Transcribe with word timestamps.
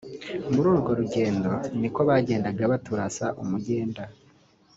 «Muri 0.53 0.67
urwo 0.73 0.91
rugendo 0.99 1.49
niko 1.79 1.99
bagendaga 2.09 2.63
baturasa 2.73 3.25
umugenda 3.41 4.03